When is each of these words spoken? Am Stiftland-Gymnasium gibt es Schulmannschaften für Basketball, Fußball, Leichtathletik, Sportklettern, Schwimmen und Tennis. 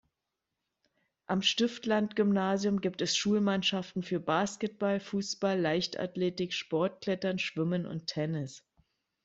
Am 1.27 1.43
Stiftland-Gymnasium 1.43 2.81
gibt 2.81 3.01
es 3.01 3.15
Schulmannschaften 3.15 4.01
für 4.01 4.19
Basketball, 4.19 4.99
Fußball, 4.99 5.59
Leichtathletik, 5.59 6.53
Sportklettern, 6.53 7.37
Schwimmen 7.37 7.85
und 7.85 8.07
Tennis. 8.07 8.63